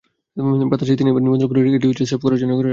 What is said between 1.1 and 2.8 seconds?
এবার নিবন্ধন করলেও এটি স্রেফ করার জন্যই করে রাখা।